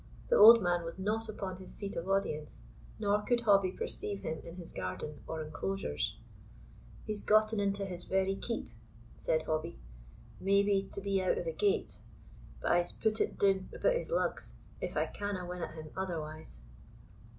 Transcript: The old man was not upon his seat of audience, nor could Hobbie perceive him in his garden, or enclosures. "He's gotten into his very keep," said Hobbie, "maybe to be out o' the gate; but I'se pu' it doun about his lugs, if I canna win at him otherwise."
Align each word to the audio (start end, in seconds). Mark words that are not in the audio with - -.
The 0.29 0.35
old 0.35 0.63
man 0.63 0.83
was 0.83 0.97
not 0.97 1.29
upon 1.29 1.57
his 1.57 1.75
seat 1.75 1.95
of 1.95 2.09
audience, 2.09 2.63
nor 2.97 3.21
could 3.21 3.41
Hobbie 3.41 3.71
perceive 3.77 4.23
him 4.23 4.39
in 4.43 4.55
his 4.55 4.71
garden, 4.73 5.21
or 5.27 5.43
enclosures. 5.43 6.17
"He's 7.05 7.21
gotten 7.21 7.59
into 7.59 7.85
his 7.85 8.05
very 8.05 8.35
keep," 8.35 8.71
said 9.15 9.43
Hobbie, 9.43 9.77
"maybe 10.39 10.89
to 10.93 11.01
be 11.01 11.21
out 11.21 11.37
o' 11.37 11.43
the 11.43 11.53
gate; 11.53 12.01
but 12.63 12.71
I'se 12.71 12.93
pu' 12.93 13.09
it 13.21 13.37
doun 13.37 13.69
about 13.75 13.93
his 13.93 14.09
lugs, 14.09 14.55
if 14.81 14.97
I 14.97 15.05
canna 15.05 15.45
win 15.45 15.61
at 15.61 15.75
him 15.75 15.91
otherwise." 15.95 16.61